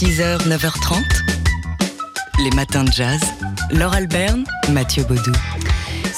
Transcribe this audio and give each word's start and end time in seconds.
6h, 0.00 0.48
9h30. 0.48 1.02
Les 2.44 2.50
matins 2.56 2.84
de 2.84 2.92
jazz. 2.92 3.20
Laure 3.72 3.92
Alberne, 3.92 4.44
Mathieu 4.72 5.04
Baudou. 5.04 5.32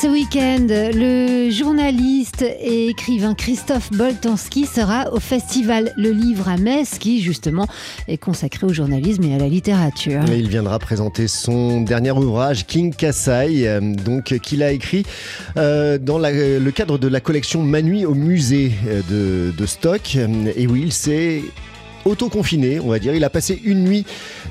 Ce 0.00 0.06
week-end, 0.06 0.66
le 0.68 1.50
journaliste 1.50 2.42
et 2.42 2.88
écrivain 2.88 3.34
Christophe 3.34 3.90
Boltanski 3.92 4.66
sera 4.66 5.12
au 5.12 5.18
festival 5.20 5.92
Le 5.96 6.10
Livre 6.10 6.48
à 6.48 6.56
Metz, 6.56 6.98
qui 6.98 7.20
justement 7.22 7.66
est 8.08 8.18
consacré 8.18 8.66
au 8.66 8.72
journalisme 8.72 9.24
et 9.24 9.34
à 9.34 9.38
la 9.38 9.48
littérature. 9.48 10.22
Et 10.30 10.38
il 10.38 10.48
viendra 10.48 10.78
présenter 10.78 11.26
son 11.28 11.80
dernier 11.80 12.12
ouvrage, 12.12 12.66
King 12.66 12.94
Kassai, 12.94 13.66
euh, 13.68 13.80
donc 13.80 14.38
qu'il 14.38 14.62
a 14.62 14.70
écrit 14.72 15.04
euh, 15.56 15.98
dans 15.98 16.18
la- 16.18 16.30
le 16.32 16.70
cadre 16.70 16.98
de 16.98 17.08
la 17.08 17.20
collection 17.20 17.62
Manui 17.62 18.04
au 18.06 18.14
musée 18.14 18.72
euh, 18.86 19.00
de, 19.10 19.56
de 19.56 19.66
Stock. 19.66 20.16
Et 20.56 20.66
oui, 20.66 20.82
il 20.86 20.92
s'est 20.92 21.42
autoconfiné, 22.04 22.80
on 22.80 22.88
va 22.88 22.98
dire. 22.98 23.14
Il 23.14 23.24
a 23.24 23.30
passé 23.30 23.60
une 23.64 23.84
nuit 23.84 24.04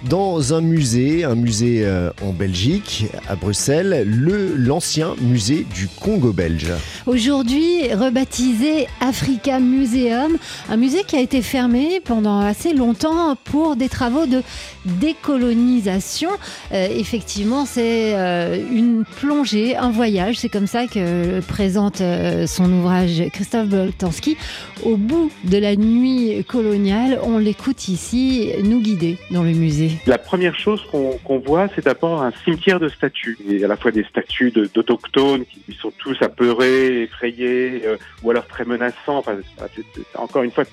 dans 0.10 0.54
un 0.54 0.61
musée, 0.61 1.23
un 1.23 1.36
musée 1.36 1.82
euh, 1.83 2.11
en 2.21 2.32
Belgique, 2.32 3.05
à 3.27 3.36
Bruxelles, 3.36 4.04
le 4.05 4.55
l'ancien 4.55 5.15
musée 5.21 5.65
du 5.74 5.87
Congo 5.87 6.32
belge. 6.32 6.71
Aujourd'hui, 7.05 7.93
rebaptisé 7.93 8.87
Africa 9.00 9.60
Museum, 9.60 10.37
un 10.69 10.77
musée 10.77 11.04
qui 11.04 11.15
a 11.15 11.19
été 11.19 11.41
fermé 11.41 12.01
pendant 12.04 12.39
assez 12.39 12.74
longtemps 12.74 13.36
pour 13.43 13.75
des 13.75 13.89
travaux 13.89 14.25
de 14.25 14.41
décolonisation. 14.86 16.29
Euh, 16.71 16.88
effectivement, 16.89 17.65
c'est 17.65 18.15
euh, 18.15 18.63
une 18.71 19.04
plongée, 19.19 19.75
un 19.75 19.91
voyage. 19.91 20.38
C'est 20.39 20.49
comme 20.49 20.68
ça 20.68 20.88
que 20.88 21.39
présente 21.41 22.02
son 22.47 22.71
ouvrage 22.71 23.24
Christophe 23.33 23.68
Boltanski. 23.68 24.38
Au 24.83 24.96
bout 24.97 25.32
de 25.43 25.57
la 25.57 25.75
nuit 25.75 26.43
coloniale, 26.47 27.19
on 27.24 27.40
l'écoute 27.41 27.87
ici 27.87 28.54
nous 28.63 28.79
guider 28.79 29.18
dans 29.31 29.43
le 29.43 29.51
musée. 29.51 29.91
La 30.07 30.18
première 30.18 30.57
chose 30.57 30.82
qu'on 30.91 31.39
voit, 31.39 31.68
c'est 31.75 31.86
d'abord 31.86 32.21
un 32.21 32.31
cimetière 32.43 32.79
de 32.79 32.88
statues. 32.89 33.38
Et 33.49 33.63
à 33.63 33.67
la 33.67 33.75
fois 33.75 33.91
des 33.91 34.03
statues 34.05 34.52
de- 34.52 34.69
d'autochtones 34.73 35.45
qui 35.45 35.73
sont 35.73 35.91
tous 35.97 36.17
apeurés, 36.21 37.03
effrayés, 37.03 37.81
euh, 37.85 37.97
ou 38.23 38.31
alors 38.31 38.47
très 38.47 38.66
menaçants. 38.66 39.23
Encore 40.16 40.43
une 40.43 40.51
fois, 40.51 40.63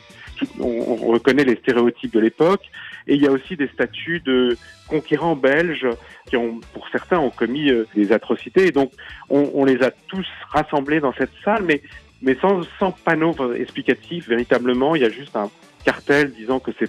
on, 0.60 0.64
on 0.64 1.06
reconnaît 1.08 1.44
les 1.44 1.56
stéréotypes 1.56 2.12
de 2.12 2.20
l'époque. 2.20 2.62
Et 3.06 3.14
il 3.14 3.22
y 3.22 3.26
a 3.26 3.30
aussi 3.30 3.56
des 3.56 3.68
statues 3.68 4.20
de 4.20 4.56
conquérants 4.86 5.36
belges 5.36 5.88
qui 6.28 6.36
pour 6.74 6.86
certains, 6.92 7.18
ont 7.18 7.30
commis 7.30 7.70
euh, 7.70 7.86
des 7.94 8.12
atrocités. 8.12 8.66
Et 8.66 8.70
donc, 8.70 8.92
on, 9.30 9.64
les 9.64 9.82
a 9.82 9.90
tous 9.90 10.26
rassemblés 10.50 11.00
dans 11.00 11.14
cette 11.14 11.32
salle, 11.44 11.62
mais, 11.64 11.80
mais 12.20 12.36
sans, 12.40 12.60
sans 12.78 12.92
panneau 12.92 13.34
explicatif 13.54 14.28
véritablement. 14.28 14.94
Il 14.94 15.02
y 15.02 15.06
a 15.06 15.10
juste 15.10 15.36
un 15.36 15.50
cartel 15.84 16.32
disant 16.32 16.58
que 16.60 16.70
ces 16.78 16.86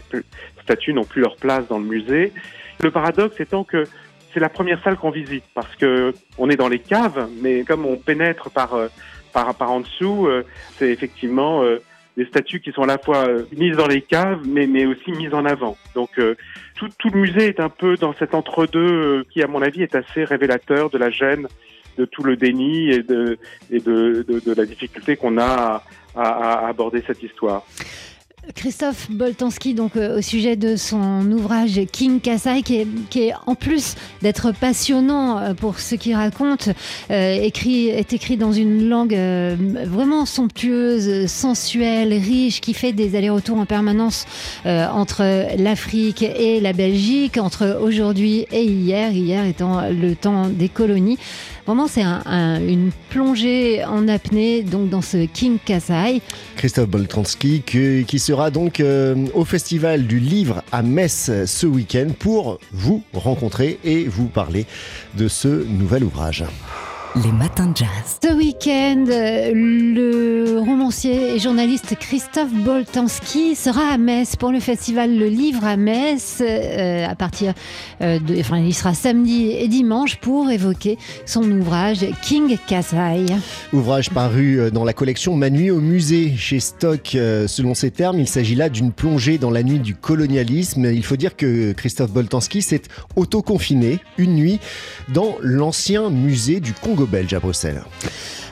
statues 0.64 0.94
n'ont 0.94 1.06
plus 1.06 1.22
leur 1.22 1.36
place 1.36 1.68
dans 1.68 1.80
le 1.80 1.86
musée. 1.86 2.32
Le 2.82 2.92
paradoxe 2.92 3.40
étant 3.40 3.64
que 3.64 3.84
c'est 4.34 4.40
la 4.40 4.50
première 4.50 4.82
salle 4.84 4.95
qu'on 4.98 5.09
visite 5.09 5.44
parce 5.56 5.76
que 5.76 6.14
on 6.38 6.50
est 6.50 6.56
dans 6.56 6.68
les 6.70 6.80
caves, 6.80 7.28
mais 7.42 7.64
comme 7.64 7.86
on 7.86 7.98
pénètre 7.98 8.50
par 8.52 8.73
euh, 8.76 8.88
par, 9.34 9.54
par 9.56 9.72
en 9.72 9.80
dessous, 9.82 10.28
euh, 10.28 10.44
c'est 10.78 10.90
effectivement 10.92 11.64
euh, 11.64 11.80
des 12.17 12.26
statues 12.26 12.60
qui 12.60 12.72
sont 12.72 12.84
à 12.84 12.88
la 12.88 12.98
fois 12.98 13.28
mises 13.56 13.76
dans 13.78 13.88
les 13.88 14.02
caves, 14.02 14.42
mais 14.45 14.67
mais 14.67 14.86
aussi 14.86 15.12
mises 15.12 15.34
en 15.34 15.45
avant. 15.45 15.78
Donc 15.95 16.10
tout, 16.76 16.90
tout 16.98 17.10
le 17.12 17.20
musée 17.22 17.48
est 17.48 17.60
un 17.60 17.70
peu 17.70 17.95
dans 17.95 18.14
cet 18.14 18.34
entre-deux 18.34 19.23
qui, 19.32 19.42
à 19.42 19.48
mon 19.48 19.62
avis, 19.62 19.84
est 19.84 19.95
assez 19.95 20.23
révélateur 20.26 20.90
de 20.90 20.98
la 20.98 21.10
gêne, 21.10 21.48
de 21.98 22.06
tout 22.06 22.23
le 22.23 22.36
déni 22.36 22.90
et 22.92 23.04
de 23.04 23.38
et 23.72 23.80
de, 23.80 24.26
de, 24.28 24.40
de 24.40 24.54
la 24.54 24.66
difficulté 24.66 25.16
qu'on 25.16 25.38
a 25.38 25.84
à, 26.16 26.22
à- 26.22 26.66
à 26.66 26.67
aborder 26.67 27.02
cette 27.08 27.23
histoire. 27.23 27.64
Christophe 28.56 29.12
Boltanski, 29.12 29.73
donc 29.76 29.95
euh, 29.95 30.18
au 30.18 30.22
sujet 30.22 30.56
de 30.56 30.76
son 30.76 31.30
ouvrage 31.32 31.80
King 31.92 32.20
Kassai, 32.20 32.64
qui 32.64 32.78
est, 33.20 33.34
en 33.45 33.54
plus 33.54 33.95
d'être 34.23 34.52
passionnant 34.54 35.38
euh, 35.38 35.54
pour 35.54 35.80
ce 35.80 35.94
qu'il 35.95 36.16
raconte, 36.16 36.70
euh, 37.12 37.42
écrit, 37.44 37.90
est 37.90 38.12
écrit 38.12 38.38
dans 38.38 38.52
une 38.52 38.89
langue 38.89 39.16
vraiment 39.86 40.26
somptueuse, 40.26 41.27
sensuelle, 41.30 42.14
riche, 42.14 42.60
qui 42.60 42.73
fait 42.73 42.92
des 42.92 43.16
allers-retours 43.16 43.58
en 43.58 43.66
permanence 43.66 44.26
entre 44.66 45.23
l'Afrique 45.61 46.23
et 46.23 46.60
la 46.60 46.73
Belgique, 46.73 47.38
entre 47.38 47.80
aujourd'hui 47.82 48.45
et 48.52 48.64
hier, 48.64 49.11
hier 49.11 49.45
étant 49.45 49.82
le 49.89 50.16
temps 50.16 50.48
des 50.48 50.70
colonies. 50.70 51.17
Vraiment, 51.66 51.88
c'est 51.88 52.02
un- 52.02 52.23
un- 52.26 52.60
une 52.67 52.89
plongée 53.10 53.83
en 53.86 54.08
apnée 54.08 54.64
donc 54.64 54.89
dans 54.89 55.04
ce 55.04 55.26
King 55.26 55.58
Kassai. 55.64 56.21
Christophe 56.56 56.89
Boltanski 56.89 57.61
qui 57.61 58.17
donc 58.48 58.80
euh, 58.80 59.27
au 59.33 59.44
Festival 59.44 60.08
du 60.08 60.20
Livre 60.20 60.64
à 60.72 60.82
Metz 60.82 61.30
ce 61.45 61.67
week-end 61.67 62.08
pour 62.17 62.60
vous 62.72 63.04
rencontrer 63.14 63.80
et 63.83 64.05
vous 64.05 64.27
parler 64.27 64.66
de 65.16 65.27
ce 65.27 65.66
nouvel 65.66 66.05
ouvrage. 66.05 66.45
Les 67.15 67.31
matins 67.31 67.65
de 67.65 67.75
jazz. 67.75 68.20
Ce 68.23 68.31
week-end, 68.31 69.05
euh, 69.09 69.52
le 69.53 70.59
romancier 70.59 71.33
et 71.36 71.39
journaliste 71.39 71.95
Christophe 71.99 72.53
Boltanski 72.53 73.55
sera 73.55 73.93
à 73.93 73.97
Metz 73.97 74.36
pour 74.36 74.52
le 74.52 74.59
festival 74.59 75.17
Le 75.17 75.25
Livre 75.25 75.65
à 75.65 75.75
Metz. 75.75 76.37
euh, 76.39 77.08
à 77.08 77.15
partir 77.15 77.55
euh, 78.02 78.20
de, 78.20 78.39
enfin, 78.39 78.59
il 78.59 78.75
sera 78.75 78.93
samedi 78.93 79.52
et 79.52 79.67
dimanche 79.67 80.17
pour 80.17 80.52
évoquer 80.52 80.99
son 81.25 81.49
ouvrage 81.49 82.05
King 82.21 82.58
Kassai. 82.67 83.26
Ouvrage 83.73 84.11
paru 84.11 84.59
euh, 84.59 84.70
dans 84.70 84.83
la 84.83 84.93
collection 84.93 85.36
Manui 85.36 85.71
au 85.71 85.81
musée 85.81 86.36
chez 86.37 86.59
Stock. 86.59 87.17
Selon 87.47 87.73
ses 87.73 87.89
termes, 87.89 88.20
il 88.20 88.27
s'agit 88.27 88.55
là 88.55 88.70
d'une 88.70 88.91
plongée 88.91 89.39
dans 89.39 89.52
la 89.52 89.64
nuit 89.64 89.80
du 89.80 89.95
colonialisme. 89.95 90.86
Il 90.86 91.03
faut 91.03 91.15
dire 91.17 91.36
que 91.36 91.71
Christophe 91.71 92.11
Boltanski 92.11 92.61
s'est 92.61 92.83
autoconfiné 93.15 93.97
une 94.20 94.36
nuit 94.36 94.59
dans 95.11 95.36
l'ancien 95.41 96.11
musée 96.11 96.59
du 96.59 96.73
Congo 96.73 96.98
belge 97.05 97.33
à 97.33 97.39
Bruxelles. 97.39 97.83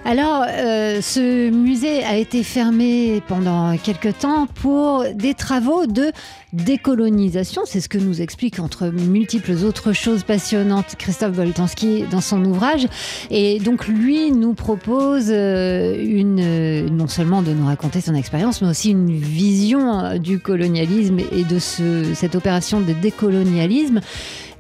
Alors, 0.05 0.45
euh, 0.47 1.01
ce 1.01 1.49
musée 1.49 2.01
a 2.05 2.15
été 2.15 2.43
fermé 2.43 3.21
pendant 3.27 3.75
quelques 3.77 4.17
temps 4.19 4.47
pour 4.61 5.03
des 5.13 5.33
travaux 5.33 5.85
de 5.85 6.11
décolonisation. 6.53 7.63
C'est 7.65 7.81
ce 7.81 7.89
que 7.89 7.97
nous 7.97 8.21
explique, 8.21 8.59
entre 8.59 8.87
multiples 8.87 9.51
autres 9.65 9.91
choses 9.91 10.23
passionnantes, 10.23 10.95
Christophe 10.97 11.33
Boltanski 11.33 12.03
dans 12.09 12.21
son 12.21 12.45
ouvrage. 12.45 12.87
Et 13.31 13.59
donc, 13.59 13.87
lui 13.87 14.31
nous 14.31 14.53
propose 14.53 15.25
euh, 15.29 16.01
une, 16.01 16.39
euh, 16.39 16.89
non 16.89 17.07
seulement 17.07 17.41
de 17.41 17.51
nous 17.51 17.65
raconter 17.65 17.99
son 17.99 18.15
expérience, 18.15 18.61
mais 18.61 18.69
aussi 18.69 18.91
une 18.91 19.11
vision 19.11 20.17
du 20.17 20.39
colonialisme 20.39 21.19
et 21.19 21.43
de 21.43 21.59
ce- 21.59 22.13
cette 22.13 22.35
opération 22.35 22.79
de 22.79 22.93
décolonialisme. 22.93 23.99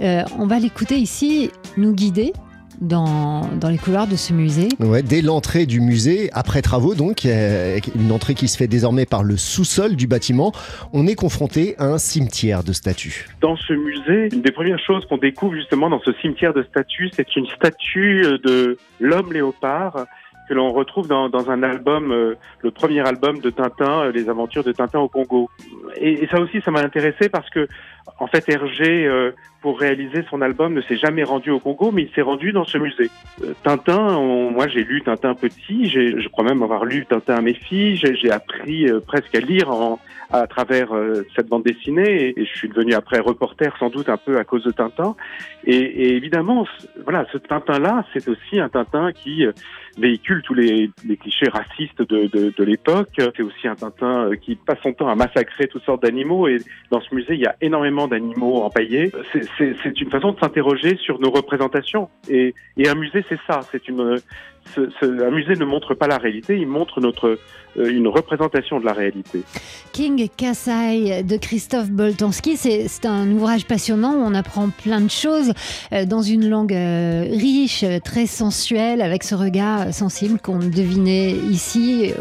On 0.01 0.45
va 0.45 0.59
l'écouter 0.59 0.97
ici, 0.97 1.49
nous 1.77 1.93
guider 1.93 2.33
dans, 2.79 3.47
dans 3.59 3.69
les 3.69 3.77
couloirs 3.77 4.07
de 4.07 4.15
ce 4.15 4.33
musée. 4.33 4.69
Ouais, 4.79 5.01
dès 5.01 5.21
l'entrée 5.21 5.65
du 5.65 5.79
musée, 5.79 6.29
après 6.33 6.61
travaux 6.61 6.95
donc, 6.95 7.25
une 7.25 8.11
entrée 8.11 8.35
qui 8.35 8.47
se 8.47 8.57
fait 8.57 8.67
désormais 8.67 9.05
par 9.05 9.23
le 9.23 9.37
sous-sol 9.37 9.95
du 9.95 10.07
bâtiment, 10.07 10.51
on 10.93 11.07
est 11.07 11.15
confronté 11.15 11.75
à 11.77 11.85
un 11.85 11.97
cimetière 11.97 12.63
de 12.63 12.73
statues. 12.73 13.27
dans 13.41 13.55
ce 13.55 13.73
musée, 13.73 14.29
une 14.33 14.41
des 14.41 14.51
premières 14.51 14.79
choses 14.79 15.05
qu'on 15.05 15.17
découvre 15.17 15.55
justement 15.55 15.89
dans 15.89 16.01
ce 16.01 16.11
cimetière 16.21 16.53
de 16.53 16.63
statues, 16.63 17.09
c'est 17.13 17.35
une 17.35 17.47
statue 17.47 18.23
euh, 18.25 18.37
de 18.43 18.77
l'homme 18.99 19.33
léopard 19.33 20.05
que 20.47 20.53
l'on 20.53 20.71
retrouve 20.71 21.07
dans, 21.07 21.27
dans 21.27 21.51
un 21.51 21.61
album, 21.61 22.11
euh, 22.11 22.35
le 22.61 22.71
premier 22.71 23.05
album 23.05 23.39
de 23.39 23.49
Tintin, 23.49 24.03
euh, 24.03 24.11
Les 24.11 24.29
aventures 24.29 24.63
de 24.63 24.71
Tintin 24.71 24.99
au 24.99 25.09
Congo. 25.09 25.49
Et, 25.97 26.23
et 26.23 26.27
ça 26.27 26.39
aussi, 26.39 26.61
ça 26.61 26.71
m'a 26.71 26.81
intéressé 26.81 27.27
parce 27.27 27.49
que, 27.49 27.67
en 28.19 28.27
fait, 28.27 28.47
Hergé, 28.49 29.05
euh, 29.05 29.31
pour 29.61 29.79
réaliser 29.79 30.23
son 30.29 30.41
album, 30.41 30.73
ne 30.73 30.81
s'est 30.81 30.97
jamais 30.97 31.23
rendu 31.23 31.49
au 31.51 31.59
Congo, 31.59 31.91
mais 31.91 32.03
il 32.03 32.11
s'est 32.13 32.21
rendu 32.21 32.51
dans 32.51 32.63
ce 32.65 32.77
musée. 32.77 33.09
Euh, 33.43 33.53
Tintin, 33.63 34.15
on- 34.15 34.51
moi 34.51 34.67
j'ai 34.67 34.83
lu 34.83 35.01
Tintin 35.01 35.33
petit, 35.33 35.89
je 35.89 36.27
crois 36.29 36.45
même 36.45 36.61
avoir 36.63 36.85
lu 36.85 37.05
Tintin 37.05 37.35
à 37.35 37.41
mes 37.41 37.53
filles, 37.53 37.95
j'ai 37.97 38.31
appris 38.31 38.87
euh, 38.89 38.99
presque 38.99 39.33
à 39.35 39.39
lire 39.39 39.69
en, 39.71 39.99
à 40.31 40.45
travers 40.47 40.93
euh, 40.93 41.25
cette 41.35 41.47
bande 41.47 41.63
dessinée 41.63 42.33
et, 42.37 42.45
je 42.45 42.57
suis 42.57 42.69
devenu 42.69 42.93
après 42.93 43.19
reporter 43.19 43.75
sans 43.79 43.89
doute 43.89 44.09
un 44.09 44.17
peu 44.17 44.37
à 44.37 44.43
cause 44.43 44.63
de 44.63 44.71
Tintin. 44.71 45.15
Et, 45.65 45.75
et 45.75 46.15
évidemment, 46.15 46.65
voilà, 47.03 47.25
ce 47.31 47.37
Tintin-là, 47.37 48.05
c'est 48.13 48.27
aussi 48.29 48.59
un 48.59 48.69
Tintin 48.69 49.11
qui 49.11 49.45
euh, 49.45 49.51
véhicule 49.97 50.43
tous 50.43 50.53
les, 50.53 50.91
les 51.05 51.17
clichés 51.17 51.49
racistes 51.49 52.01
de, 52.01 52.27
de, 52.27 52.53
de 52.55 52.63
l'époque. 52.63 53.09
C'est 53.17 53.41
aussi 53.41 53.67
un 53.67 53.75
Tintin 53.75 54.29
qui 54.39 54.55
passe 54.55 54.77
son 54.83 54.93
temps 54.93 55.09
à 55.09 55.15
massacrer 55.15 55.67
toutes 55.67 55.83
sortes 55.83 56.03
d'animaux 56.03 56.47
et 56.47 56.57
dans 56.91 57.01
ce 57.01 57.13
musée, 57.15 57.33
il 57.33 57.39
y 57.41 57.47
a 57.47 57.55
énormément 57.61 57.96
d'animaux 58.05 58.61
empaillés. 58.61 59.11
C'est- 59.57 59.99
une 59.99 60.11
façon 60.11 60.33
de 60.33 60.39
s'interroger 60.39 60.97
sur 60.97 61.19
nos 61.19 61.31
représentations. 61.31 62.09
Et, 62.29 62.53
et 62.77 62.87
un 62.87 62.93
musée, 62.93 63.25
c'est 63.27 63.39
ça. 63.47 63.61
C'est 63.71 63.87
une 63.87 64.17
un 64.77 65.31
musée 65.31 65.55
ne 65.55 65.65
montre 65.65 65.93
pas 65.93 66.07
la 66.07 66.17
réalité, 66.17 66.57
il 66.57 66.67
montre 66.67 67.01
notre 67.01 67.37
euh, 67.77 67.89
une 67.89 68.07
représentation 68.07 68.79
de 68.79 68.85
la 68.85 68.93
réalité. 68.93 69.43
King 69.91 70.27
Kassai 70.35 71.23
de 71.23 71.37
Christophe 71.37 71.89
Boltanski, 71.89 72.57
c'est 72.57 73.05
un 73.05 73.29
ouvrage 73.31 73.65
passionnant 73.65 74.13
où 74.13 74.23
on 74.23 74.33
apprend 74.33 74.69
plein 74.69 75.01
de 75.01 75.09
choses 75.09 75.53
euh, 75.93 76.05
dans 76.05 76.21
une 76.21 76.49
langue 76.49 76.73
euh, 76.73 77.25
riche, 77.31 77.85
très 78.03 78.25
sensuelle, 78.25 79.01
avec 79.01 79.23
ce 79.23 79.35
regard 79.35 79.93
sensible 79.93 80.39
qu'on 80.39 80.59
devinait 80.59 81.31
ici 81.31 82.13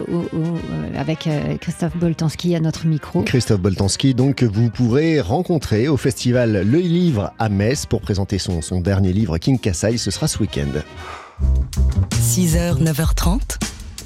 avec 0.96 1.28
Christophe 1.60 1.96
Boltanski 1.96 2.54
à 2.54 2.60
notre 2.60 2.86
micro. 2.86 3.22
Christophe 3.22 3.60
Boltanski, 3.60 4.14
donc 4.14 4.42
vous 4.42 4.70
pourrez 4.70 5.20
rencontrer 5.20 5.88
au 5.88 5.96
festival 5.96 6.64
Le 6.66 6.78
Livre 6.78 7.32
à 7.38 7.48
Metz 7.48 7.86
pour 7.86 8.00
présenter 8.00 8.38
son, 8.38 8.62
son 8.62 8.80
dernier 8.80 9.12
livre 9.12 9.38
King 9.38 9.58
Kassai, 9.58 9.96
ce 9.96 10.10
sera 10.10 10.28
ce 10.28 10.38
week-end. 10.38 10.80
6h, 12.14 12.82
9h30, 12.82 13.58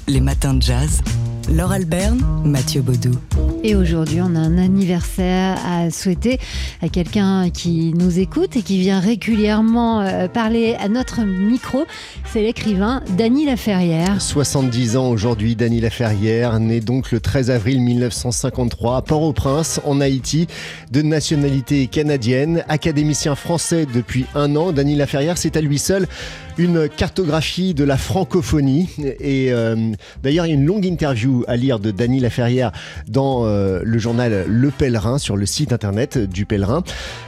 les 0.07 0.19
matins 0.19 0.53
de 0.53 0.61
jazz. 0.61 1.01
Laure 1.49 1.71
Alberne, 1.71 2.21
Mathieu 2.45 2.81
Baudou. 2.81 3.11
Et 3.63 3.75
aujourd'hui, 3.75 4.21
on 4.21 4.35
a 4.35 4.39
un 4.39 4.57
anniversaire 4.57 5.57
à 5.65 5.89
souhaiter 5.91 6.39
à 6.81 6.87
quelqu'un 6.87 7.49
qui 7.49 7.93
nous 7.93 8.19
écoute 8.19 8.55
et 8.55 8.61
qui 8.61 8.79
vient 8.79 8.99
régulièrement 8.99 10.01
euh, 10.01 10.27
parler 10.27 10.75
à 10.79 10.87
notre 10.87 11.21
micro. 11.21 11.85
C'est 12.31 12.41
l'écrivain 12.41 13.03
Dany 13.17 13.45
Laferrière. 13.45 14.21
70 14.21 14.97
ans 14.97 15.09
aujourd'hui, 15.09 15.55
Dany 15.55 15.81
Laferrière, 15.81 16.59
né 16.59 16.79
donc 16.79 17.11
le 17.11 17.19
13 17.19 17.51
avril 17.51 17.81
1953 17.81 18.97
à 18.97 19.01
Port-au-Prince, 19.01 19.81
en 19.83 19.99
Haïti, 19.99 20.47
de 20.91 21.01
nationalité 21.01 21.87
canadienne, 21.87 22.63
académicien 22.69 23.35
français 23.35 23.85
depuis 23.91 24.25
un 24.35 24.55
an. 24.55 24.71
Dany 24.71 24.95
Laferrière, 24.95 25.37
c'est 25.37 25.57
à 25.57 25.61
lui 25.61 25.79
seul 25.79 26.07
une 26.61 26.87
cartographie 26.87 27.73
de 27.73 27.83
la 27.83 27.97
francophonie. 27.97 28.89
Et 29.19 29.51
euh, 29.51 29.91
d'ailleurs, 30.21 30.45
il 30.45 30.49
y 30.49 30.51
a 30.51 30.55
une 30.55 30.65
longue 30.65 30.85
interview 30.85 31.43
à 31.47 31.57
lire 31.57 31.79
de 31.79 31.89
Dany 31.89 32.19
Laferrière 32.19 32.71
dans 33.07 33.45
euh, 33.45 33.81
le 33.83 33.97
journal 33.97 34.45
Le 34.47 34.69
Pèlerin, 34.69 35.17
sur 35.17 35.37
le 35.37 35.45
site 35.47 35.73
internet 35.73 36.19
du 36.19 36.45
Pèlerin. 36.45 36.83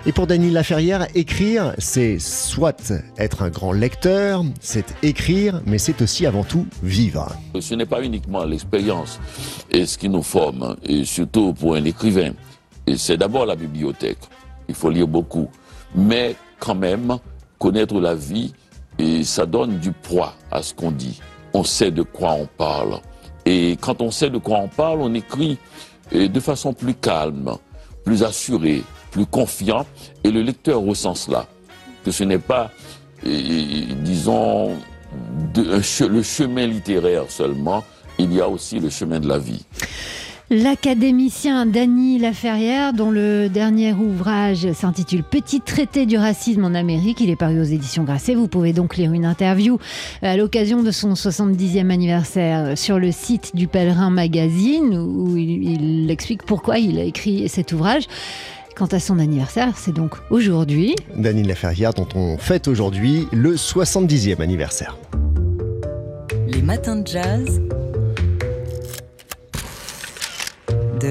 Et 0.06 0.12
pour 0.12 0.28
Dany 0.28 0.52
Laferrière, 0.52 1.08
écrire, 1.16 1.74
c'est 1.80 2.20
soit 2.20 2.94
être 3.18 3.42
un 3.42 3.50
grand 3.50 3.72
lecteur, 3.72 4.46
c'est 4.62 4.94
écrire, 5.02 5.62
mais 5.66 5.80
c'est 5.80 6.02
aussi 6.02 6.28
avant 6.28 6.44
tout 6.44 6.68
vivre. 6.84 7.36
Ce 7.60 7.74
n'est 7.74 7.88
pas 7.88 8.04
uniquement 8.04 8.44
l'expérience 8.44 9.20
et 9.72 9.88
ce 9.88 9.98
qui 9.98 10.10
nous 10.10 10.24
forme, 10.24 10.76
et 10.84 11.06
surtout 11.06 11.54
pour 11.54 11.76
un 11.76 11.84
écrivain. 11.86 12.34
C'est 12.96 13.18
d'abord 13.18 13.46
la 13.46 13.56
bibliothèque. 13.56 14.20
Il 14.70 14.76
faut 14.76 14.92
lire 14.92 15.08
beaucoup. 15.08 15.50
Mais 15.96 16.36
quand 16.60 16.76
même, 16.76 17.18
connaître 17.58 18.00
la 18.00 18.14
vie, 18.14 18.54
et 19.00 19.24
ça 19.24 19.46
donne 19.46 19.80
du 19.80 19.92
poids 19.92 20.34
à 20.52 20.62
ce 20.62 20.74
qu'on 20.74 20.92
dit. 20.92 21.20
On 21.54 21.64
sait 21.64 21.92
de 21.92 22.04
quoi 22.04 22.34
on 22.34 22.46
parle. 22.46 23.00
Et 23.46 23.78
quand 23.82 24.02
on 24.02 24.12
sait 24.12 24.30
de 24.30 24.38
quoi 24.38 24.60
on 24.60 24.68
parle, 24.68 25.02
on 25.02 25.14
écrit 25.14 25.58
de 26.12 26.40
façon 26.40 26.74
plus 26.74 26.96
calme, 26.96 27.58
plus 28.04 28.24
assurée, 28.24 28.84
plus 29.12 29.26
confiant. 29.26 29.86
Et 30.24 30.32
le 30.32 30.42
lecteur 30.42 30.82
ressent 30.82 31.16
cela. 31.16 31.48
Que 32.04 32.12
ce 32.12 32.24
n'est 32.24 32.38
pas, 32.38 32.72
disons, 33.24 34.78
le 35.56 36.22
chemin 36.22 36.68
littéraire 36.68 37.26
seulement, 37.30 37.84
il 38.18 38.34
y 38.34 38.42
a 38.42 38.48
aussi 38.48 38.80
le 38.80 38.90
chemin 38.90 39.20
de 39.20 39.28
la 39.28 39.40
vie. 39.40 39.66
L'académicien 40.54 41.66
Dany 41.66 42.20
Laferrière, 42.20 42.94
dont 42.94 43.10
le 43.10 43.50
dernier 43.50 43.92
ouvrage 43.92 44.72
s'intitule 44.74 45.24
Petit 45.24 45.62
traité 45.62 46.06
du 46.06 46.16
racisme 46.16 46.64
en 46.64 46.76
Amérique, 46.76 47.22
il 47.22 47.32
est 47.32 47.36
paru 47.36 47.60
aux 47.60 47.64
éditions 47.64 48.04
Grasset. 48.04 48.36
Vous 48.36 48.48
pouvez 48.48 48.72
donc 48.72 48.96
lire 48.96 49.14
une 49.14 49.26
interview 49.26 49.80
à 50.22 50.38
l'occasion 50.38 50.84
de 50.84 50.92
son 50.92 51.14
70e 51.14 51.90
anniversaire 51.90 52.78
sur 52.78 53.00
le 53.00 53.12
site 53.12 53.56
du 53.56 53.68
Pèlerin 53.68 54.12
Magazine, 54.12 54.96
où 54.96 55.36
il, 55.38 56.12
explique 56.12 56.44
pourquoi 56.44 56.78
il 56.78 57.00
a 57.00 57.04
écrit 57.04 57.50
cet 57.50 57.74
ouvrage. 57.74 58.04
Quant 58.76 58.86
à 58.86 59.00
son 59.00 59.18
anniversaire, 59.18 59.74
c'est 59.76 59.96
donc 59.96 60.12
aujourd'hui. 60.30 60.94
Dany 61.16 61.42
Laferrière, 61.42 61.96
dont 61.96 62.08
on 62.14 62.38
fête 62.38 62.68
aujourd'hui 62.68 63.26
le 63.32 63.56
70e 63.56 64.40
anniversaire. 64.40 65.00
Les 66.46 66.62
matins 66.62 66.98
de 66.98 67.08
jazz. 67.08 67.60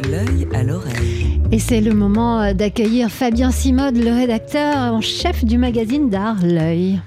De 0.00 0.10
l'œil 0.10 0.48
à 0.54 0.62
l'oreille. 0.62 1.40
Et 1.50 1.58
c'est 1.58 1.82
le 1.82 1.92
moment 1.92 2.54
d'accueillir 2.54 3.10
Fabien 3.10 3.50
Simode, 3.50 3.96
le 3.96 4.10
rédacteur 4.10 4.94
en 4.94 5.02
chef 5.02 5.44
du 5.44 5.58
magazine 5.58 6.08
d'art 6.08 6.38
L'œil. 6.42 7.00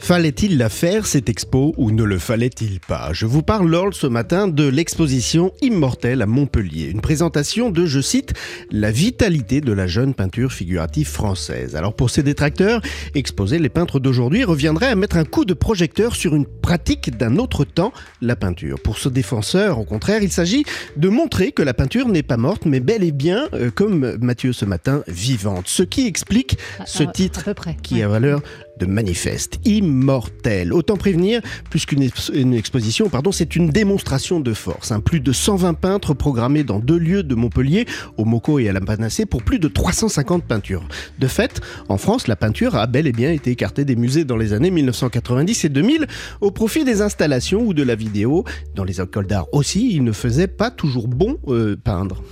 Fallait-il 0.00 0.56
la 0.56 0.70
faire, 0.70 1.06
cette 1.06 1.28
expo, 1.28 1.74
ou 1.76 1.90
ne 1.90 2.02
le 2.02 2.18
fallait-il 2.18 2.80
pas? 2.80 3.10
Je 3.12 3.26
vous 3.26 3.42
parle, 3.42 3.68
Lord, 3.68 3.90
ce 3.92 4.06
matin 4.06 4.48
de 4.48 4.66
l'exposition 4.66 5.52
Immortelle 5.60 6.22
à 6.22 6.26
Montpellier. 6.26 6.86
Une 6.86 7.02
présentation 7.02 7.70
de, 7.70 7.84
je 7.84 8.00
cite, 8.00 8.32
la 8.72 8.90
vitalité 8.90 9.60
de 9.60 9.72
la 9.72 9.86
jeune 9.86 10.14
peinture 10.14 10.52
figurative 10.52 11.06
française. 11.06 11.76
Alors 11.76 11.94
pour 11.94 12.10
ces 12.10 12.22
détracteurs, 12.22 12.80
exposer 13.14 13.58
les 13.58 13.68
peintres 13.68 14.00
d'aujourd'hui 14.00 14.42
reviendrait 14.42 14.88
à 14.88 14.96
mettre 14.96 15.16
un 15.16 15.24
coup 15.24 15.44
de 15.44 15.54
projecteur 15.54 16.16
sur 16.16 16.34
une 16.34 16.46
pratique 16.46 17.16
d'un 17.16 17.36
autre 17.36 17.64
temps, 17.64 17.92
la 18.22 18.36
peinture. 18.36 18.80
Pour 18.80 18.98
ce 18.98 19.10
défenseur, 19.10 19.78
au 19.78 19.84
contraire, 19.84 20.22
il 20.22 20.32
s'agit 20.32 20.64
de 20.96 21.08
montrer 21.08 21.52
que 21.52 21.62
la 21.62 21.74
peinture 21.74 22.08
n'est 22.08 22.24
pas 22.24 22.38
morte, 22.38 22.64
mais 22.64 22.80
bel 22.80 23.04
et 23.04 23.12
bien, 23.12 23.48
euh, 23.52 23.70
comme 23.70 24.16
Mathieu 24.16 24.54
ce 24.54 24.64
matin, 24.64 25.04
vivante. 25.06 25.68
Ce 25.68 25.82
qui 25.82 26.06
explique 26.06 26.56
ah, 26.78 26.84
ce 26.86 27.04
ah, 27.04 27.12
titre 27.12 27.50
qui 27.82 28.02
a 28.02 28.08
valeur 28.08 28.40
de 28.80 28.86
manifeste, 28.86 29.60
immortel. 29.64 30.72
Autant 30.72 30.96
prévenir, 30.96 31.40
puisqu'une 31.70 32.08
une 32.34 32.54
exposition, 32.54 33.08
pardon, 33.08 33.30
c'est 33.30 33.54
une 33.54 33.70
démonstration 33.70 34.40
de 34.40 34.52
force. 34.52 34.92
Plus 35.04 35.20
de 35.20 35.32
120 35.32 35.74
peintres 35.74 36.14
programmés 36.14 36.64
dans 36.64 36.78
deux 36.78 36.98
lieux 36.98 37.22
de 37.22 37.34
Montpellier, 37.34 37.86
au 38.16 38.24
Moco 38.24 38.58
et 38.58 38.68
à 38.68 38.72
la 38.72 38.80
Panacée, 38.80 39.26
pour 39.26 39.42
plus 39.42 39.58
de 39.58 39.68
350 39.68 40.44
peintures. 40.44 40.86
De 41.18 41.26
fait, 41.26 41.60
en 41.88 41.98
France, 41.98 42.26
la 42.26 42.36
peinture 42.36 42.74
a 42.74 42.86
bel 42.86 43.06
et 43.06 43.12
bien 43.12 43.30
été 43.30 43.50
écartée 43.50 43.84
des 43.84 43.96
musées 43.96 44.24
dans 44.24 44.36
les 44.36 44.52
années 44.52 44.70
1990 44.70 45.64
et 45.64 45.68
2000 45.68 46.06
au 46.40 46.50
profit 46.50 46.84
des 46.84 47.02
installations 47.02 47.62
ou 47.62 47.74
de 47.74 47.82
la 47.82 47.94
vidéo. 47.94 48.44
Dans 48.74 48.84
les 48.84 49.00
écoles 49.00 49.26
d'art 49.26 49.46
aussi, 49.52 49.94
il 49.94 50.04
ne 50.04 50.12
faisait 50.12 50.48
pas 50.48 50.70
toujours 50.70 51.08
bon 51.08 51.38
euh, 51.48 51.76
peindre. 51.76 52.22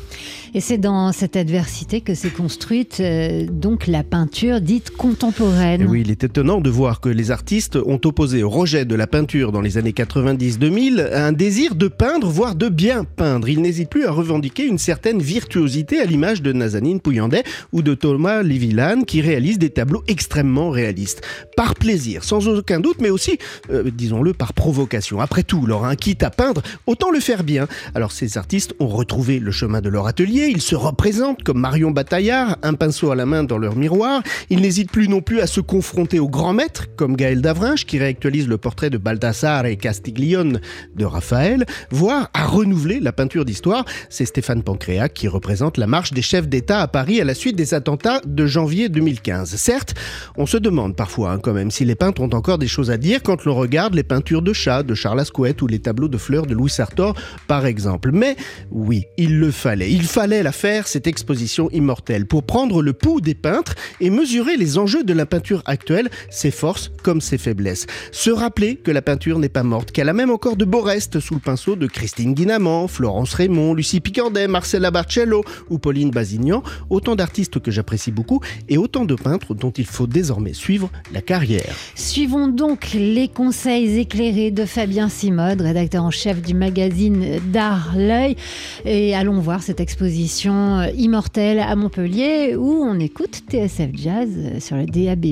Et 0.55 0.61
c'est 0.61 0.79
dans 0.79 1.13
cette 1.13 1.37
adversité 1.37 2.01
que 2.01 2.15
s'est 2.15 2.31
construite 2.31 2.99
euh, 3.01 3.47
donc 3.51 3.87
la 3.87 4.03
peinture 4.03 4.61
dite 4.61 4.91
contemporaine. 4.91 5.87
oui, 5.89 6.03
il 6.05 6.11
est 6.11 6.25
étonnant 6.25 6.61
de 6.61 6.71
voir 6.71 7.01
que 7.01 7.09
les 7.09 7.31
artistes 7.31 7.77
ont 7.77 8.01
opposé 8.05 8.43
au 8.43 8.49
rejet 8.49 8.85
de 8.85 8.95
la 8.95 9.07
peinture 9.07 9.53
dans 9.53 9.61
les 9.61 9.77
années 9.77 9.93
90-2000 9.93 11.13
un 11.13 11.33
désir 11.33 11.75
de 11.75 11.89
peindre, 11.89 12.29
voire 12.29 12.55
de 12.55 12.69
bien 12.69 13.05
peindre. 13.05 13.49
Ils 13.49 13.61
n'hésitent 13.61 13.91
plus 13.91 14.07
à 14.07 14.11
revendiquer 14.11 14.65
une 14.65 14.79
certaine 14.79 15.21
virtuosité 15.21 16.01
à 16.01 16.05
l'image 16.05 16.41
de 16.41 16.53
Nazanine 16.53 17.01
Pouyandet 17.01 17.45
ou 17.73 17.83
de 17.83 17.95
Thomas 17.95 18.43
Lévillane 18.43 19.05
qui 19.05 19.21
réalisent 19.21 19.59
des 19.59 19.71
tableaux 19.71 20.03
extrêmement 20.09 20.71
réalistes. 20.71 21.23
Par 21.57 21.75
plaisir, 21.75 22.25
sans 22.25 22.49
aucun 22.49 22.81
doute, 22.81 22.99
mais 23.01 23.11
aussi, 23.11 23.39
euh, 23.71 23.91
disons-le, 23.95 24.33
par 24.33 24.55
provocation. 24.55 25.21
Après 25.21 25.43
tout, 25.43 25.67
leur 25.67 25.85
un 25.85 25.97
quitte 25.97 26.23
à 26.23 26.31
peindre, 26.31 26.63
autant 26.87 27.11
le 27.11 27.21
faire 27.21 27.45
bien. 27.45 27.67
Alors 27.95 28.13
ces 28.13 28.39
artistes 28.39 28.75
ont 28.81 28.89
retrouvé 28.89 29.41
le 29.41 29.51
chemin 29.51 29.81
de 29.81 29.89
leur 29.89 30.07
atelier 30.07 30.38
ils 30.47 30.61
se 30.61 30.77
représentent 30.77 31.43
comme 31.43 31.59
Marion 31.59 31.91
Bataillard, 31.91 32.57
un 32.63 32.75
pinceau 32.75 33.11
à 33.11 33.17
la 33.17 33.27
main 33.27 33.45
dans 33.45 33.59
leur 33.59 33.77
miroir. 33.77 34.23
Ils 34.51 34.61
n'hésitent 34.61 34.93
plus 34.93 35.09
non 35.09 35.21
plus 35.21 35.41
à 35.41 35.47
se 35.47 35.61
confronter 35.61 36.19
aux 36.21 36.29
grands 36.29 36.53
maîtres, 36.53 36.87
comme 36.97 37.17
Gaël 37.17 37.41
Davrinche, 37.41 37.87
qui 37.87 37.99
réactualise 37.99 38.47
le 38.47 38.59
portrait 38.59 38.91
de 38.91 38.99
Baldassare 38.99 39.67
et 39.67 39.77
Castiglione 39.77 40.61
de 40.95 41.05
Raphaël, 41.05 41.67
voire 41.91 42.31
à 42.35 42.47
renouveler 42.47 43.01
la 43.01 43.13
peinture 43.13 43.45
d'histoire. 43.45 43.85
C'est 44.09 44.25
Stéphane 44.25 44.63
Pancréac 44.63 45.15
qui 45.15 45.29
représente 45.29 45.77
la 45.79 45.87
marche 45.87 46.13
des 46.13 46.23
chefs 46.23 46.49
d'État 46.49 46.81
à 46.81 46.89
Paris 46.89 47.21
à 47.21 47.25
la 47.25 47.35
suite 47.35 47.57
des 47.57 47.75
attentats 47.75 48.21
de 48.25 48.47
janvier 48.47 48.89
2015. 48.89 49.57
Certes, 49.57 49.95
on 50.37 50.47
se 50.47 50.57
demande 50.57 50.95
parfois 50.95 51.33
hein, 51.33 51.39
quand 51.39 51.53
même 51.53 51.71
si 51.71 51.85
les 51.85 51.95
peintres 51.95 52.23
ont 52.23 52.31
encore 52.35 52.59
des 52.59 52.69
choses 52.69 52.91
à 52.91 52.97
dire 52.97 53.23
quand 53.23 53.45
l'on 53.45 53.55
regarde 53.55 53.95
les 53.95 54.03
peintures 54.03 54.43
de 54.43 54.53
chats 54.53 54.83
de 54.83 54.95
Charles 54.95 55.21
Asquette 55.21 55.63
ou 55.63 55.67
les 55.67 55.79
tableaux 55.79 56.09
de 56.09 56.19
fleurs 56.19 56.47
de 56.47 56.55
Louis 56.55 56.71
Sartor, 56.71 57.15
par 57.47 57.67
exemple. 57.67 58.11
Mais 58.13 58.37
oui, 58.71 59.05
il 59.17 59.39
le 59.39 59.51
fallait. 59.51 59.91
Il 59.91 60.05
fallait 60.05 60.28
fallait 60.29 60.43
la 60.43 60.53
faire, 60.53 60.89
cette 60.89 61.07
exposition 61.07 61.71
immortelle, 61.71 62.27
pour 62.27 62.43
prendre 62.43 62.83
le 62.83 62.93
pouls 62.93 63.23
des 63.23 63.35
peintres 63.35 63.75
et 63.99 64.11
mesurer 64.11 64.59
les 64.59 64.77
enjeux 64.77 65.03
de 65.03 65.15
la 65.15 65.25
peinture 65.25 65.63
actuelle, 65.65 66.11
ses 66.29 66.51
forces 66.51 66.91
comme 67.03 67.23
ses 67.23 67.39
faiblesses. 67.39 67.87
Se 68.13 68.29
rappeler 68.29 68.77
que 68.77 68.91
la 68.91 69.01
peinture 69.01 69.39
n'est 69.39 69.49
pas 69.49 69.63
morte, 69.63 69.91
qu'elle 69.91 70.11
a 70.11 70.13
même 70.13 70.31
encore 70.31 70.57
de 70.57 70.67
beaux 70.67 70.83
restes 70.83 71.19
sous 71.19 71.33
le 71.33 71.41
pinceau 71.41 71.77
de 71.77 71.87
Christine 71.87 72.35
Guinamant, 72.35 72.89
Florence 72.89 73.33
Raymond, 73.33 73.73
Lucie 73.73 74.01
Picandet, 74.01 74.49
Marcella 74.49 74.91
Barcello 74.91 75.45
ou 75.71 75.79
Pauline 75.79 76.11
Bazignan, 76.11 76.63
autant 76.91 77.17
d'artistes 77.17 77.59
que 77.59 77.71
j'apprécie 77.71 78.13
beaucoup 78.13 78.41
et 78.69 78.77
autant 78.77 79.07
de 79.07 79.15
peintres 79.15 79.55
dont 79.55 79.71
il 79.71 79.87
faut 79.87 80.07
désormais 80.07 80.53
suivre 80.53 80.91
la 81.11 81.23
carrière. 81.23 81.75
Suivons 81.95 82.49
donc 82.49 82.93
les 82.93 83.29
conseils 83.29 83.99
éclairés 83.99 84.51
de 84.51 84.67
Fabien 84.67 85.09
Simode, 85.09 85.63
rédacteur 85.63 86.05
en 86.05 86.11
chef 86.11 86.43
du 86.43 86.53
magazine 86.53 87.41
D'Art 87.51 87.95
L'œil, 87.97 88.37
et 88.85 89.15
allons 89.15 89.41
voir 89.41 89.63
cette 89.63 89.81
exposition 89.81 90.18
euh, 90.47 90.91
immortelle 90.97 91.61
à 91.61 91.77
Montpellier 91.77 92.57
où 92.57 92.83
on 92.83 92.99
écoute 92.99 93.43
TSF 93.49 93.91
Jazz 93.95 94.29
euh, 94.37 94.59
sur 94.61 94.77
le 94.77 94.85
DAB+. 94.85 95.27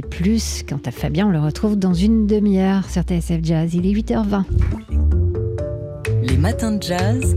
Quant 0.69 0.81
à 0.85 0.93
Fabien, 0.93 1.27
on 1.27 1.31
le 1.31 1.41
retrouve 1.41 1.77
dans 1.77 1.93
une 1.93 2.29
demi-heure 2.29 2.89
sur 2.89 3.03
TSF 3.03 3.41
Jazz. 3.43 3.75
Il 3.75 3.85
est 3.87 3.93
8h20. 3.93 4.45
Les 6.23 6.37
matins 6.37 6.73
de 6.73 6.83
jazz. 6.83 7.37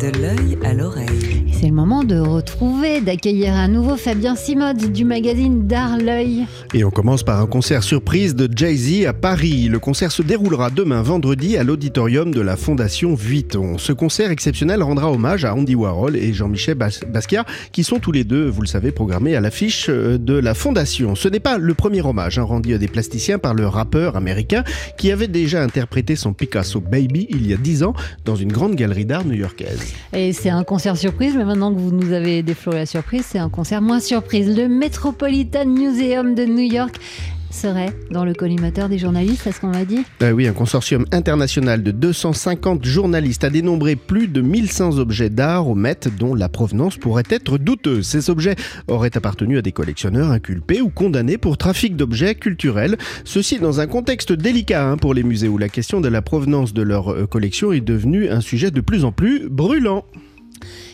De 0.00 0.08
l'œil 0.18 0.58
à 0.64 0.72
l'oreille. 0.72 1.49
C'est 1.60 1.66
le 1.66 1.74
moment 1.74 2.04
de 2.04 2.16
retrouver, 2.18 3.02
d'accueillir 3.02 3.54
à 3.54 3.68
nouveau 3.68 3.96
Fabien 3.98 4.34
Simode 4.34 4.92
du 4.92 5.04
magazine 5.04 5.66
D'Art 5.66 5.98
L'œil. 5.98 6.46
Et 6.72 6.84
on 6.84 6.90
commence 6.90 7.22
par 7.22 7.38
un 7.38 7.44
concert 7.46 7.82
surprise 7.82 8.34
de 8.34 8.48
Jay-Z 8.50 9.04
à 9.04 9.12
Paris. 9.12 9.68
Le 9.68 9.78
concert 9.78 10.10
se 10.10 10.22
déroulera 10.22 10.70
demain 10.70 11.02
vendredi 11.02 11.58
à 11.58 11.62
l'auditorium 11.62 12.32
de 12.32 12.40
la 12.40 12.56
Fondation 12.56 13.12
Vuitton. 13.14 13.76
Ce 13.76 13.92
concert 13.92 14.30
exceptionnel 14.30 14.82
rendra 14.82 15.12
hommage 15.12 15.44
à 15.44 15.54
Andy 15.54 15.74
Warhol 15.74 16.16
et 16.16 16.32
Jean-Michel 16.32 16.76
Bas- 16.76 17.04
Basquiat, 17.06 17.44
qui 17.72 17.84
sont 17.84 17.98
tous 17.98 18.12
les 18.12 18.24
deux, 18.24 18.48
vous 18.48 18.62
le 18.62 18.66
savez, 18.66 18.90
programmés 18.90 19.36
à 19.36 19.40
l'affiche 19.42 19.88
euh, 19.90 20.16
de 20.16 20.32
la 20.32 20.54
Fondation. 20.54 21.14
Ce 21.14 21.28
n'est 21.28 21.40
pas 21.40 21.58
le 21.58 21.74
premier 21.74 22.00
hommage 22.00 22.38
hein, 22.38 22.44
rendu 22.44 22.72
à 22.72 22.78
des 22.78 22.88
plasticiens 22.88 23.38
par 23.38 23.52
le 23.52 23.66
rappeur 23.66 24.16
américain 24.16 24.64
qui 24.96 25.12
avait 25.12 25.28
déjà 25.28 25.62
interprété 25.62 26.16
son 26.16 26.32
Picasso 26.32 26.80
Baby 26.80 27.26
il 27.28 27.46
y 27.46 27.52
a 27.52 27.58
10 27.58 27.82
ans 27.82 27.92
dans 28.24 28.36
une 28.36 28.50
grande 28.50 28.76
galerie 28.76 29.04
d'art 29.04 29.26
new-yorkaise. 29.26 29.92
Et 30.14 30.32
c'est 30.32 30.48
un 30.48 30.64
concert 30.64 30.96
surprise, 30.96 31.34
mais 31.36 31.49
maintenant 31.50 31.74
que 31.74 31.80
vous 31.80 31.90
nous 31.90 32.12
avez 32.12 32.44
défloré 32.44 32.78
la 32.78 32.86
surprise, 32.86 33.24
c'est 33.26 33.40
un 33.40 33.48
concert 33.48 33.82
moins 33.82 33.98
surprise. 33.98 34.56
Le 34.56 34.68
Metropolitan 34.68 35.66
Museum 35.66 36.36
de 36.36 36.44
New 36.44 36.72
York 36.72 37.00
serait 37.50 37.90
dans 38.12 38.24
le 38.24 38.34
collimateur 38.34 38.88
des 38.88 38.98
journalistes, 38.98 39.40
c'est 39.42 39.50
ce 39.50 39.60
qu'on 39.60 39.72
m'a 39.72 39.84
dit 39.84 40.04
Ah 40.20 40.30
oui, 40.32 40.46
un 40.46 40.52
consortium 40.52 41.06
international 41.10 41.82
de 41.82 41.90
250 41.90 42.84
journalistes 42.84 43.42
a 43.42 43.50
dénombré 43.50 43.96
plus 43.96 44.28
de 44.28 44.40
1100 44.40 44.98
objets 44.98 45.28
d'art 45.28 45.66
au 45.66 45.74
Met 45.74 45.98
dont 46.16 46.36
la 46.36 46.48
provenance 46.48 46.96
pourrait 46.96 47.24
être 47.30 47.58
douteuse. 47.58 48.06
Ces 48.06 48.30
objets 48.30 48.54
auraient 48.86 49.16
appartenu 49.16 49.58
à 49.58 49.62
des 49.62 49.72
collectionneurs 49.72 50.30
inculpés 50.30 50.80
ou 50.80 50.88
condamnés 50.88 51.36
pour 51.36 51.58
trafic 51.58 51.96
d'objets 51.96 52.36
culturels. 52.36 52.96
Ceci 53.24 53.58
dans 53.58 53.80
un 53.80 53.88
contexte 53.88 54.32
délicat 54.32 54.88
hein, 54.88 54.96
pour 54.96 55.14
les 55.14 55.24
musées 55.24 55.48
où 55.48 55.58
la 55.58 55.68
question 55.68 56.00
de 56.00 56.08
la 56.08 56.22
provenance 56.22 56.72
de 56.72 56.82
leur 56.82 57.12
euh, 57.12 57.26
collection 57.26 57.72
est 57.72 57.80
devenue 57.80 58.28
un 58.28 58.40
sujet 58.40 58.70
de 58.70 58.80
plus 58.80 59.04
en 59.04 59.10
plus 59.10 59.48
brûlant. 59.48 60.04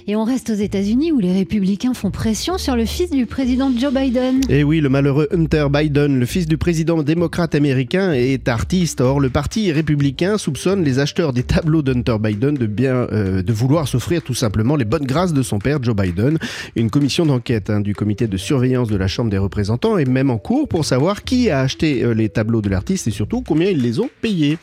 Et 0.08 0.14
on 0.14 0.22
reste 0.22 0.50
aux 0.50 0.54
États-Unis 0.54 1.10
où 1.10 1.18
les 1.18 1.32
républicains 1.32 1.92
font 1.92 2.12
pression 2.12 2.58
sur 2.58 2.76
le 2.76 2.84
fils 2.84 3.10
du 3.10 3.26
président 3.26 3.72
Joe 3.76 3.92
Biden. 3.92 4.40
Et 4.48 4.62
oui, 4.62 4.80
le 4.80 4.88
malheureux 4.88 5.26
Hunter 5.32 5.66
Biden, 5.68 6.20
le 6.20 6.26
fils 6.26 6.46
du 6.46 6.56
président 6.56 7.02
démocrate 7.02 7.56
américain, 7.56 8.12
est 8.12 8.46
artiste. 8.46 9.00
Or, 9.00 9.18
le 9.18 9.30
parti 9.30 9.72
républicain 9.72 10.38
soupçonne 10.38 10.84
les 10.84 11.00
acheteurs 11.00 11.32
des 11.32 11.42
tableaux 11.42 11.82
d'Hunter 11.82 12.18
Biden 12.20 12.54
de 12.54 12.66
bien, 12.66 13.08
euh, 13.10 13.42
de 13.42 13.52
vouloir 13.52 13.88
s'offrir 13.88 14.22
tout 14.22 14.32
simplement 14.32 14.76
les 14.76 14.84
bonnes 14.84 15.06
grâces 15.06 15.32
de 15.32 15.42
son 15.42 15.58
père 15.58 15.82
Joe 15.82 15.96
Biden. 15.96 16.38
Une 16.76 16.88
commission 16.88 17.26
d'enquête 17.26 17.68
hein, 17.68 17.80
du 17.80 17.92
comité 17.96 18.28
de 18.28 18.36
surveillance 18.36 18.86
de 18.86 18.96
la 18.96 19.08
Chambre 19.08 19.30
des 19.30 19.38
représentants 19.38 19.98
est 19.98 20.08
même 20.08 20.30
en 20.30 20.38
cours 20.38 20.68
pour 20.68 20.84
savoir 20.84 21.24
qui 21.24 21.50
a 21.50 21.62
acheté 21.62 22.04
euh, 22.04 22.14
les 22.14 22.28
tableaux 22.28 22.62
de 22.62 22.68
l'artiste 22.68 23.08
et 23.08 23.10
surtout 23.10 23.42
combien 23.42 23.70
ils 23.70 23.82
les 23.82 23.98
ont 23.98 24.10
payés. 24.22 24.58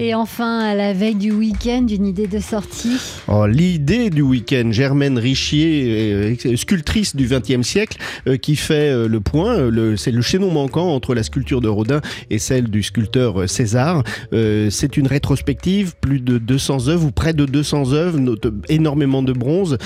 Et 0.00 0.16
enfin, 0.16 0.58
à 0.58 0.74
la 0.74 0.92
veille 0.92 1.14
du 1.14 1.30
week-end, 1.30 1.86
une 1.88 2.06
idée 2.06 2.26
de 2.26 2.40
sortie. 2.40 2.96
Oh, 3.28 3.46
L'idée 3.46 4.10
du 4.10 4.22
week-end, 4.22 4.70
Germaine 4.88 5.18
Richier, 5.18 6.34
euh, 6.46 6.56
sculptrice 6.56 7.14
du 7.14 7.26
XXe 7.26 7.60
siècle, 7.60 7.98
euh, 8.26 8.38
qui 8.38 8.56
fait 8.56 8.88
euh, 8.88 9.06
le 9.06 9.20
point. 9.20 9.68
C'est 9.96 10.10
le 10.10 10.22
chaînon 10.22 10.50
manquant 10.50 10.94
entre 10.94 11.14
la 11.14 11.22
sculpture 11.22 11.60
de 11.60 11.68
Rodin 11.68 12.00
et 12.30 12.38
celle 12.38 12.70
du 12.70 12.82
sculpteur 12.82 13.48
César. 13.48 14.02
C'est 14.32 14.96
une 14.96 15.06
rétrospective, 15.06 15.94
plus 16.00 16.20
de 16.20 16.38
200 16.38 16.88
œuvres 16.88 17.06
ou 17.06 17.10
près 17.10 17.34
de 17.34 17.44
200 17.44 17.92
œuvres, 17.92 18.18
énormément 18.68 19.22
de 19.22 19.32
bronze, 19.32 19.76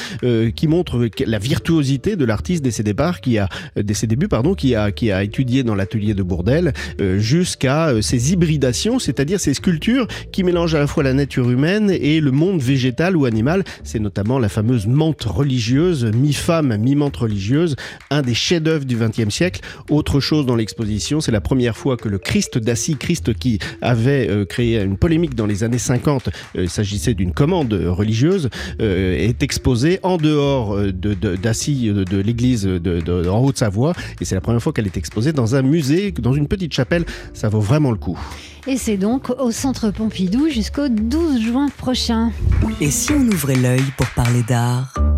qui 0.54 0.68
montre 0.68 1.08
la 1.26 1.38
virtuosité 1.38 2.16
de 2.16 2.24
l'artiste 2.24 2.62
dès 2.62 2.70
ses 2.70 4.06
débuts, 4.06 4.28
pardon, 4.28 4.54
qui 4.54 4.74
a 4.76 5.22
étudié 5.24 5.62
dans 5.62 5.74
l'atelier 5.74 6.14
de 6.14 6.22
Bourdelle, 6.22 6.72
euh, 7.00 7.18
jusqu'à 7.18 7.92
ces 8.00 8.32
hybridations, 8.32 8.98
c'est-à-dire 8.98 9.40
ces 9.40 9.54
sculptures 9.54 10.06
qui 10.30 10.44
mélangent 10.44 10.74
à 10.74 10.80
la 10.80 10.86
fois 10.86 11.02
la 11.02 11.14
nature 11.14 11.50
humaine 11.50 11.90
et 11.90 12.20
le 12.20 12.30
monde 12.30 12.60
végétal 12.60 13.16
ou 13.16 13.24
animal. 13.24 13.64
C'est 13.84 13.98
notamment 13.98 14.38
la 14.38 14.48
fameuse 14.48 14.86
menthe 14.92 15.24
religieuse, 15.24 16.04
mi-femme, 16.04 16.76
mi-menthe 16.76 17.16
religieuse, 17.16 17.76
un 18.10 18.22
des 18.22 18.34
chefs-d'œuvre 18.34 18.84
du 18.84 18.96
XXe 18.96 19.28
siècle. 19.34 19.60
Autre 19.90 20.20
chose 20.20 20.46
dans 20.46 20.56
l'exposition, 20.56 21.20
c'est 21.20 21.32
la 21.32 21.40
première 21.40 21.76
fois 21.76 21.96
que 21.96 22.08
le 22.08 22.18
Christ 22.18 22.58
d'Assis, 22.58 22.96
Christ 22.96 23.34
qui 23.34 23.58
avait 23.80 24.28
euh, 24.30 24.44
créé 24.44 24.80
une 24.82 24.96
polémique 24.96 25.34
dans 25.34 25.46
les 25.46 25.64
années 25.64 25.78
50, 25.78 26.28
euh, 26.28 26.62
il 26.64 26.70
s'agissait 26.70 27.14
d'une 27.14 27.32
commande 27.32 27.72
religieuse, 27.72 28.48
euh, 28.80 29.14
est 29.16 29.42
exposé 29.42 29.98
en 30.02 30.16
dehors 30.16 30.74
euh, 30.76 30.92
de, 30.92 31.14
de- 31.14 31.36
d'Assis 31.36 31.88
de, 31.88 32.04
de 32.04 32.18
l'église 32.18 32.62
de, 32.64 32.78
de- 32.78 33.28
en 33.28 33.40
Haute-Savoie. 33.44 33.94
Et 34.20 34.24
c'est 34.24 34.34
la 34.34 34.40
première 34.40 34.62
fois 34.62 34.72
qu'elle 34.72 34.86
est 34.86 34.96
exposée 34.96 35.32
dans 35.32 35.54
un 35.56 35.62
musée, 35.62 36.12
dans 36.12 36.32
une 36.34 36.48
petite 36.48 36.72
chapelle. 36.72 37.04
Ça 37.34 37.48
vaut 37.48 37.60
vraiment 37.60 37.90
le 37.90 37.96
coup. 37.98 38.18
Et 38.66 38.76
c'est 38.76 38.96
donc 38.96 39.30
au 39.40 39.50
Centre 39.50 39.90
Pompidou 39.90 40.48
jusqu'au 40.48 40.88
12 40.88 41.40
juin 41.40 41.68
prochain. 41.78 42.30
Et 42.80 42.90
si 42.90 43.10
on 43.12 43.20
ouvrait 43.26 43.56
l'œil 43.56 43.82
pour 43.96 44.06
parler 44.08 44.42
d'art? 44.48 44.81
Noir. 44.82 45.11